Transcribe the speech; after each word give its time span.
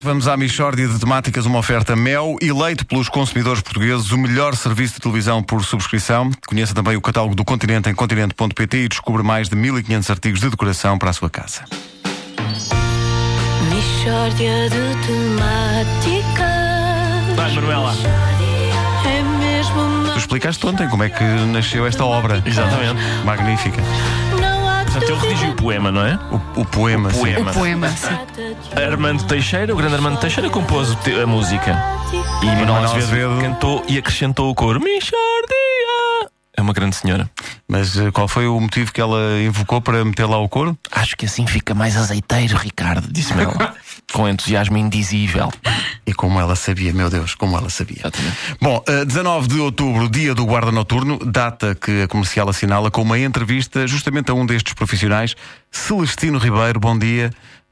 Vamos 0.00 0.28
à 0.28 0.36
Michórdia 0.36 0.86
de 0.86 0.96
Temáticas, 0.96 1.44
uma 1.44 1.58
oferta 1.58 1.96
Mel, 1.96 2.36
eleito 2.40 2.86
pelos 2.86 3.08
consumidores 3.08 3.60
portugueses 3.60 4.12
o 4.12 4.16
melhor 4.16 4.54
serviço 4.54 4.94
de 4.94 5.00
televisão 5.00 5.42
por 5.42 5.64
subscrição. 5.64 6.30
Conheça 6.46 6.72
também 6.72 6.96
o 6.96 7.00
catálogo 7.00 7.34
do 7.34 7.44
Continente 7.44 7.90
em 7.90 7.94
continente.pt 7.96 8.76
e 8.76 8.88
descubra 8.88 9.24
mais 9.24 9.48
de 9.48 9.56
1500 9.56 10.08
artigos 10.08 10.38
de 10.38 10.50
decoração 10.50 10.96
para 10.96 11.10
a 11.10 11.12
sua 11.12 11.28
casa. 11.28 11.64
Michórdia 13.74 14.70
de 14.70 14.94
temáticas. 15.04 16.46
Vai, 17.34 17.52
Manuela. 17.56 17.92
É 19.04 19.22
mesmo. 19.40 20.12
Tu 20.12 20.18
explicaste 20.18 20.64
ontem 20.64 20.88
como 20.88 21.02
é 21.02 21.10
que 21.10 21.24
nasceu 21.24 21.84
esta 21.84 22.04
obra. 22.04 22.40
Exatamente. 22.46 23.02
Magnífica. 23.24 23.82
Portanto, 24.98 25.10
eu 25.10 25.18
redigi 25.18 25.46
o 25.46 25.54
poema, 25.54 25.92
não 25.92 26.04
é? 26.04 26.18
O, 26.56 26.62
o 26.62 26.64
poema, 26.64 27.10
sim. 27.10 27.20
poema. 27.20 27.50
O 27.50 27.54
poema, 27.54 27.88
sim. 27.88 28.08
Armando 28.76 29.24
Teixeira, 29.24 29.72
o 29.72 29.76
grande 29.76 29.94
Armando 29.94 30.18
Teixeira, 30.18 30.50
compôs 30.50 30.90
o 30.90 30.98
a 31.22 31.26
música. 31.26 31.78
E 32.42 32.46
Manuel 32.46 32.66
Manuel 32.66 32.84
Azevedo 32.96 33.40
cantou 33.40 33.84
e 33.88 33.96
acrescentou 33.96 34.50
o 34.50 34.54
coro. 34.54 34.80
Michordia! 34.80 36.28
É 36.56 36.60
uma 36.60 36.72
grande 36.72 36.96
senhora. 36.96 37.30
Mas 37.68 37.96
eh, 37.96 38.10
qual 38.10 38.26
foi 38.26 38.48
o 38.48 38.58
motivo 38.58 38.92
que 38.92 39.00
ela 39.00 39.40
invocou 39.40 39.80
para 39.80 40.04
meter 40.04 40.26
lá 40.26 40.38
o 40.38 40.48
couro? 40.48 40.76
Acho 40.90 41.16
que 41.16 41.26
assim 41.26 41.46
fica 41.46 41.72
mais 41.72 41.96
azeiteiro, 41.96 42.56
Ricardo, 42.56 43.06
disse-me 43.08 43.44
ela. 43.44 43.74
Com 44.12 44.28
entusiasmo 44.28 44.76
indizível. 44.76 45.52
E 46.08 46.14
como 46.14 46.40
ela 46.40 46.56
sabia, 46.56 46.90
meu 46.90 47.10
Deus, 47.10 47.34
como 47.34 47.54
ela 47.54 47.68
sabia. 47.68 47.98
Exatamente. 47.98 48.36
Bom, 48.62 48.82
eh, 48.88 49.04
19 49.04 49.46
de 49.46 49.60
outubro, 49.60 50.08
dia 50.08 50.34
do 50.34 50.46
guarda 50.46 50.72
noturno, 50.72 51.18
data 51.18 51.74
que 51.74 52.00
a 52.00 52.08
comercial 52.08 52.48
assinala 52.48 52.90
com 52.90 53.02
uma 53.02 53.18
entrevista 53.18 53.86
justamente 53.86 54.30
a 54.30 54.34
um 54.34 54.46
destes 54.46 54.72
profissionais, 54.72 55.36
Celestino 55.70 56.38
Ribeiro. 56.38 56.80
Bom 56.80 56.98
dia. 56.98 57.30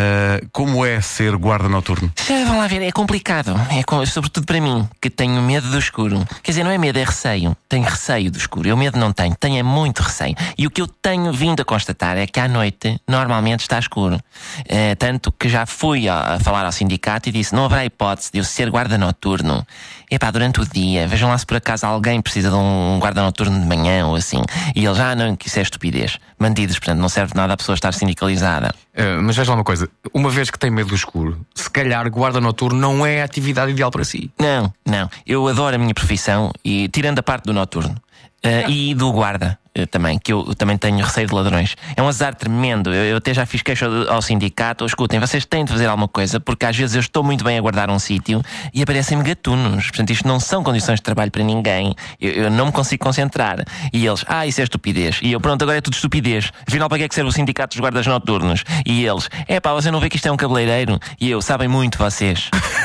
Eh, 0.00 0.46
como 0.52 0.86
é 0.86 1.00
ser 1.00 1.34
guarda 1.36 1.68
noturno? 1.68 2.12
Já 2.28 2.44
vão 2.44 2.56
lá 2.58 2.68
ver, 2.68 2.80
é 2.82 2.92
complicado. 2.92 3.52
É 3.68 3.82
co- 3.82 4.06
sobretudo 4.06 4.46
para 4.46 4.60
mim, 4.60 4.88
que 5.00 5.10
tenho 5.10 5.42
medo 5.42 5.68
do 5.70 5.76
escuro. 5.78 6.24
Quer 6.40 6.52
dizer, 6.52 6.62
não 6.62 6.70
é 6.70 6.78
medo, 6.78 7.00
é 7.00 7.04
receio. 7.04 7.56
Tenho 7.68 7.82
receio 7.84 8.30
do 8.30 8.38
escuro. 8.38 8.68
Eu 8.68 8.76
medo 8.76 8.96
não 8.96 9.12
tenho, 9.12 9.34
tenho 9.34 9.56
é 9.58 9.62
muito 9.64 10.00
receio. 10.00 10.36
E 10.56 10.68
o 10.68 10.70
que 10.70 10.80
eu 10.80 10.86
tenho 10.86 11.32
vindo 11.32 11.60
a 11.62 11.64
constatar 11.64 12.16
é 12.16 12.28
que 12.28 12.38
à 12.38 12.46
noite 12.46 13.00
normalmente 13.08 13.60
está 13.62 13.76
escuro. 13.76 14.20
Eh, 14.68 14.94
tanto 14.94 15.32
que 15.32 15.48
já 15.48 15.66
fui 15.66 16.08
a, 16.08 16.34
a 16.34 16.38
falar 16.38 16.64
ao 16.64 16.70
sindicato 16.70 17.28
e 17.28 17.32
disse: 17.32 17.52
não 17.52 17.64
haverá 17.64 17.84
hipótese 17.84 18.30
de 18.32 18.38
eu 18.38 18.44
ser 18.44 18.70
guarda 18.70 18.96
noturno. 18.96 19.66
Epá, 20.10 20.30
durante 20.30 20.60
o 20.60 20.64
dia, 20.66 21.06
vejam 21.08 21.28
lá 21.28 21.36
se 21.36 21.44
por 21.44 21.56
acaso 21.56 21.84
alguém 21.84 22.22
precisa 22.22 22.48
de 22.50 22.54
um 22.54 22.98
guarda 23.00 23.20
noturno 23.22 23.58
de 23.60 23.66
manhã 23.66 24.06
ou 24.06 24.14
assim. 24.14 24.40
E 24.76 24.84
eles, 24.86 24.98
ah, 25.00 25.14
não, 25.14 25.34
que 25.36 25.48
isso 25.48 25.58
é 25.58 25.62
estupidez. 25.62 26.18
Bandidos, 26.40 26.78
portanto, 26.78 26.98
não 27.00 27.08
serve 27.08 27.32
de 27.32 27.36
nada 27.36 27.52
a 27.52 27.56
pessoa 27.56 27.74
estar 27.74 27.92
sindicalizada. 27.92 28.72
Uh, 28.96 29.20
mas 29.22 29.36
veja 29.36 29.50
lá 29.50 29.58
uma 29.58 29.64
coisa: 29.64 29.87
uma 30.12 30.30
vez 30.30 30.50
que 30.50 30.58
tem 30.58 30.70
medo 30.70 30.88
do 30.88 30.94
escuro, 30.94 31.40
se 31.54 31.70
calhar 31.70 32.08
guarda 32.10 32.40
noturno 32.40 32.78
não 32.78 33.04
é 33.04 33.22
a 33.22 33.24
atividade 33.24 33.72
ideal 33.72 33.90
para 33.90 34.04
si. 34.04 34.30
Não, 34.38 34.72
não. 34.86 35.10
Eu 35.26 35.46
adoro 35.48 35.76
a 35.76 35.78
minha 35.78 35.94
profissão 35.94 36.50
e 36.64 36.88
tirando 36.88 37.18
a 37.18 37.22
parte 37.22 37.44
do 37.44 37.52
noturno 37.52 37.94
eh, 38.42 38.68
e 38.68 38.94
do 38.94 39.12
guarda 39.12 39.58
também, 39.86 40.18
que 40.18 40.32
eu 40.32 40.54
também 40.54 40.76
tenho 40.76 40.98
receio 40.98 41.26
de 41.26 41.34
ladrões. 41.34 41.76
É 41.96 42.02
um 42.02 42.08
azar 42.08 42.34
tremendo. 42.34 42.92
Eu, 42.92 43.04
eu 43.04 43.16
até 43.18 43.32
já 43.32 43.46
fiz 43.46 43.62
queixa 43.62 43.86
ao 44.08 44.20
sindicato. 44.22 44.84
Escutem, 44.84 45.20
vocês 45.20 45.44
têm 45.44 45.64
de 45.64 45.72
fazer 45.72 45.86
alguma 45.86 46.08
coisa 46.08 46.40
porque 46.40 46.66
às 46.66 46.76
vezes 46.76 46.96
eu 46.96 47.00
estou 47.00 47.22
muito 47.22 47.44
bem 47.44 47.58
a 47.58 47.60
guardar 47.60 47.90
um 47.90 47.98
sítio 47.98 48.42
e 48.72 48.82
aparecem-me 48.82 49.22
gatunos. 49.22 49.88
Portanto, 49.88 50.10
isto 50.10 50.26
não 50.26 50.40
são 50.40 50.62
condições 50.62 50.96
de 50.96 51.02
trabalho 51.02 51.30
para 51.30 51.42
ninguém. 51.42 51.94
Eu, 52.20 52.32
eu 52.32 52.50
não 52.50 52.66
me 52.66 52.72
consigo 52.72 53.04
concentrar. 53.04 53.64
E 53.92 54.06
eles, 54.06 54.24
ah, 54.26 54.46
isso 54.46 54.60
é 54.60 54.64
estupidez. 54.64 55.20
E 55.22 55.32
eu, 55.32 55.40
pronto, 55.40 55.62
agora 55.62 55.78
é 55.78 55.80
tudo 55.80 55.94
estupidez. 55.94 56.50
Afinal, 56.66 56.88
para 56.88 56.98
que 56.98 57.04
é 57.04 57.08
que 57.08 57.14
serve 57.14 57.28
o 57.28 57.32
sindicato 57.32 57.76
dos 57.76 57.80
guardas 57.80 58.06
noturnos? 58.06 58.64
E 58.86 59.04
eles, 59.04 59.28
é 59.46 59.60
pá, 59.60 59.72
você 59.72 59.90
não 59.90 60.00
vê 60.00 60.08
que 60.08 60.16
isto 60.16 60.26
é 60.26 60.32
um 60.32 60.36
cabeleireiro? 60.36 60.98
E 61.20 61.30
eu, 61.30 61.40
sabem 61.42 61.68
muito 61.68 61.98
vocês. 61.98 62.50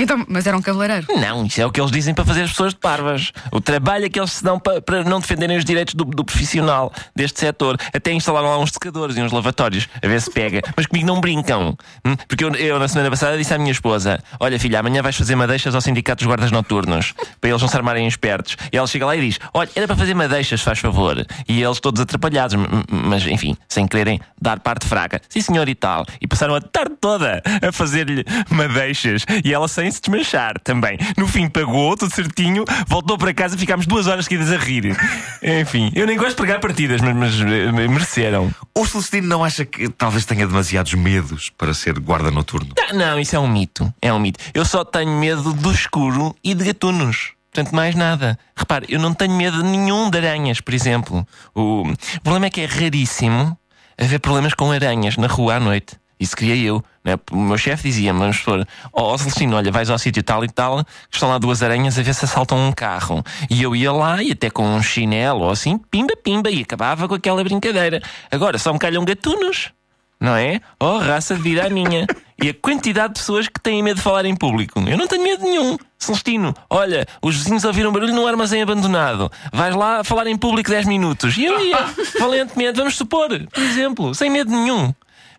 Então, 0.00 0.24
mas 0.28 0.46
era 0.46 0.56
um 0.56 0.62
cabeleireiro. 0.62 1.06
Não, 1.20 1.44
isso 1.44 1.60
é 1.60 1.66
o 1.66 1.70
que 1.70 1.78
eles 1.78 1.90
dizem 1.90 2.14
para 2.14 2.24
fazer 2.24 2.42
as 2.42 2.50
pessoas 2.50 2.72
de 2.72 2.80
parvas. 2.80 3.32
O 3.52 3.60
trabalho 3.60 4.06
é 4.06 4.08
que 4.08 4.18
eles 4.18 4.32
se 4.32 4.42
dão 4.42 4.58
para, 4.58 4.80
para 4.80 5.04
não 5.04 5.20
defenderem 5.20 5.58
os 5.58 5.64
direitos 5.64 5.94
do, 5.94 6.04
do 6.04 6.24
profissional 6.24 6.90
deste 7.14 7.38
setor. 7.38 7.76
Até 7.92 8.10
instalaram 8.10 8.48
lá 8.48 8.58
uns 8.58 8.70
secadores 8.70 9.16
e 9.16 9.20
uns 9.20 9.30
lavatórios, 9.30 9.88
a 10.02 10.08
ver 10.08 10.20
se 10.22 10.30
pega. 10.30 10.62
Mas 10.74 10.86
comigo 10.86 11.06
não 11.06 11.20
brincam. 11.20 11.76
Hum? 12.02 12.16
Porque 12.26 12.42
eu, 12.42 12.50
eu, 12.54 12.78
na 12.78 12.88
semana 12.88 13.10
passada, 13.10 13.36
disse 13.36 13.52
à 13.52 13.58
minha 13.58 13.72
esposa: 13.72 14.22
Olha, 14.40 14.58
filha, 14.58 14.80
amanhã 14.80 15.02
vais 15.02 15.16
fazer 15.16 15.36
madeixas 15.36 15.74
ao 15.74 15.82
Sindicato 15.82 16.24
dos 16.24 16.26
Guardas 16.26 16.50
Noturnos, 16.50 17.12
para 17.38 17.50
eles 17.50 17.60
não 17.60 17.68
se 17.68 17.76
armarem 17.76 18.06
espertos. 18.06 18.56
E 18.72 18.78
ela 18.78 18.86
chega 18.86 19.04
lá 19.04 19.14
e 19.14 19.20
diz: 19.20 19.38
Olha, 19.52 19.68
era 19.76 19.86
para 19.86 19.96
fazer 19.96 20.14
madeixas, 20.14 20.62
faz 20.62 20.78
favor. 20.78 21.26
E 21.46 21.62
eles 21.62 21.78
todos 21.78 22.00
atrapalhados, 22.00 22.56
mas 22.90 23.26
enfim, 23.26 23.54
sem 23.68 23.86
quererem 23.86 24.18
dar 24.40 24.60
parte 24.60 24.86
fraca. 24.86 25.20
Sim, 25.28 25.42
senhor, 25.42 25.68
e 25.68 25.74
tal. 25.74 26.06
E 26.20 26.26
passaram 26.26 26.54
a 26.54 26.60
tarde 26.60 26.89
toda 27.00 27.42
a 27.66 27.72
fazer-lhe 27.72 28.24
madeixas. 28.50 29.24
E 29.44 29.52
ela 29.52 29.68
sem 29.68 29.90
se 29.90 30.00
desmanchar 30.00 30.58
também. 30.60 30.98
No 31.16 31.26
fim, 31.26 31.48
pagou, 31.48 31.96
tudo 31.96 32.14
certinho, 32.14 32.64
voltou 32.86 33.16
para 33.16 33.32
casa, 33.32 33.56
ficámos 33.56 33.86
duas 33.86 34.06
horas 34.06 34.24
seguidas 34.26 34.52
a 34.52 34.56
rir. 34.56 34.96
Enfim, 35.42 35.90
eu 35.94 36.06
nem 36.06 36.16
gosto 36.16 36.30
de 36.30 36.36
pregar 36.36 36.60
partidas, 36.60 37.00
mas, 37.00 37.14
mas, 37.14 37.40
eh, 37.40 37.88
mereceram. 37.88 38.50
O 38.76 38.86
Celestino 38.86 39.26
não 39.26 39.44
acha 39.44 39.64
que 39.64 39.88
talvez 39.88 40.24
tenha 40.24 40.46
demasiados 40.46 40.92
medos 40.94 41.50
para 41.50 41.72
ser 41.74 41.98
guarda 41.98 42.30
noturno? 42.30 42.74
Ah, 42.78 42.92
Não, 42.92 43.18
isso 43.18 43.34
é 43.34 43.38
um 43.38 43.48
mito. 43.48 43.92
É 44.00 44.12
um 44.12 44.18
mito. 44.18 44.38
Eu 44.52 44.64
só 44.64 44.84
tenho 44.84 45.18
medo 45.18 45.52
do 45.52 45.72
escuro 45.72 46.34
e 46.44 46.54
de 46.54 46.64
gatunos. 46.64 47.32
Portanto, 47.52 47.74
mais 47.74 47.94
nada. 47.96 48.38
Repare, 48.56 48.86
eu 48.88 49.00
não 49.00 49.12
tenho 49.12 49.34
medo 49.34 49.62
nenhum 49.62 50.08
de 50.08 50.18
aranhas, 50.18 50.60
por 50.60 50.72
exemplo. 50.72 51.26
O 51.54 51.82
o 51.82 52.20
problema 52.22 52.46
é 52.46 52.50
que 52.50 52.60
é 52.60 52.66
raríssimo 52.66 53.58
haver 53.98 54.20
problemas 54.20 54.54
com 54.54 54.70
aranhas 54.70 55.16
na 55.16 55.26
rua 55.26 55.56
à 55.56 55.60
noite. 55.60 55.96
Isso 56.20 56.36
queria 56.36 56.54
eu. 56.54 56.84
Né? 57.02 57.18
O 57.32 57.36
meu 57.36 57.56
chefe 57.56 57.84
dizia-me, 57.84 58.18
vamos 58.18 58.36
supor, 58.36 58.66
ó 58.92 59.14
oh, 59.14 59.18
Celestino, 59.18 59.56
olha, 59.56 59.72
vais 59.72 59.88
ao 59.88 59.98
sítio 59.98 60.22
tal 60.22 60.44
e 60.44 60.48
tal, 60.48 60.84
que 60.84 61.16
estão 61.16 61.30
lá 61.30 61.38
duas 61.38 61.62
aranhas 61.62 61.98
a 61.98 62.02
ver 62.02 62.14
se 62.14 62.26
assaltam 62.26 62.58
um 62.58 62.72
carro. 62.72 63.24
E 63.48 63.62
eu 63.62 63.74
ia 63.74 63.90
lá 63.90 64.22
e 64.22 64.32
até 64.32 64.50
com 64.50 64.64
um 64.64 64.82
chinelo 64.82 65.40
ou 65.40 65.50
assim, 65.50 65.78
pimba, 65.90 66.14
pimba, 66.22 66.50
e 66.50 66.60
acabava 66.60 67.08
com 67.08 67.14
aquela 67.14 67.42
brincadeira. 67.42 68.02
Agora 68.30 68.58
só 68.58 68.70
me 68.72 68.78
calham 68.78 69.04
gatunos 69.04 69.72
não 70.20 70.36
é? 70.36 70.60
Oh, 70.78 70.98
raça 70.98 71.34
de 71.34 71.40
vida 71.40 71.66
a 71.66 71.70
minha. 71.70 72.06
E 72.42 72.50
a 72.50 72.54
quantidade 72.54 73.14
de 73.14 73.20
pessoas 73.20 73.48
que 73.48 73.58
têm 73.58 73.82
medo 73.82 73.96
de 73.96 74.02
falar 74.02 74.26
em 74.26 74.36
público. 74.36 74.78
Eu 74.80 74.98
não 74.98 75.06
tenho 75.06 75.22
medo 75.22 75.42
nenhum. 75.42 75.78
Celestino, 75.98 76.54
olha, 76.68 77.06
os 77.22 77.36
vizinhos 77.36 77.64
ouviram 77.64 77.92
barulho 77.92 78.14
num 78.14 78.26
armazém 78.26 78.62
abandonado. 78.62 79.30
Vais 79.52 79.74
lá 79.74 80.04
falar 80.04 80.26
em 80.26 80.36
público 80.36 80.70
10 80.70 80.86
minutos. 80.86 81.36
E 81.36 81.44
eu 81.44 81.58
ia, 81.60 81.78
valentemente, 82.20 82.76
vamos 82.76 82.96
supor, 82.96 83.28
por 83.28 83.62
exemplo, 83.62 84.14
sem 84.14 84.30
medo 84.30 84.50
nenhum. 84.50 84.94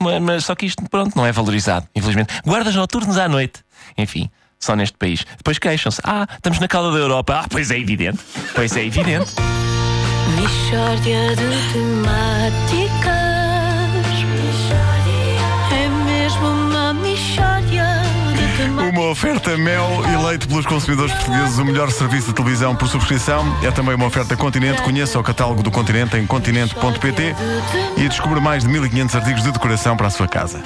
Mas, 0.00 0.20
mas 0.20 0.44
só 0.44 0.54
que 0.54 0.66
isto, 0.66 0.82
pronto, 0.88 1.16
não 1.16 1.26
é 1.26 1.32
valorizado, 1.32 1.86
infelizmente. 1.94 2.32
Guardas 2.44 2.74
noturnos 2.74 3.16
à 3.18 3.28
noite. 3.28 3.60
Enfim. 3.96 4.30
Só 4.58 4.74
neste 4.74 4.96
país. 4.96 5.26
Depois 5.36 5.58
queixam-se. 5.58 6.00
Ah, 6.02 6.26
estamos 6.36 6.58
na 6.58 6.66
cauda 6.66 6.90
da 6.92 6.98
Europa. 6.98 7.40
Ah, 7.40 7.46
pois 7.50 7.70
é 7.70 7.78
evidente. 7.78 8.18
Pois 8.54 8.74
é 8.74 8.86
evidente. 8.86 9.30
Michórdia 10.40 11.36
de 11.36 11.72
temáticas. 11.72 13.03
Oferta 19.14 19.56
Mel, 19.56 20.02
eleito 20.12 20.48
pelos 20.48 20.66
consumidores 20.66 21.14
portugueses 21.14 21.56
o 21.58 21.64
melhor 21.64 21.88
serviço 21.92 22.26
de 22.26 22.34
televisão 22.34 22.74
por 22.74 22.88
subscrição. 22.88 23.44
É 23.62 23.70
também 23.70 23.94
uma 23.94 24.06
oferta 24.06 24.36
Continente. 24.36 24.82
Conheça 24.82 25.20
o 25.20 25.22
catálogo 25.22 25.62
do 25.62 25.70
Continente 25.70 26.16
em 26.16 26.26
continente.pt 26.26 27.36
e 27.96 28.08
descubra 28.08 28.40
mais 28.40 28.64
de 28.64 28.68
1500 28.68 29.14
artigos 29.14 29.42
de 29.44 29.52
decoração 29.52 29.96
para 29.96 30.08
a 30.08 30.10
sua 30.10 30.26
casa. 30.26 30.60